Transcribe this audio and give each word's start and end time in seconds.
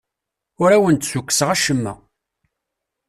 Ur 0.61 0.69
awen-d-ssukkseɣ 0.71 1.49
acemma. 1.55 1.93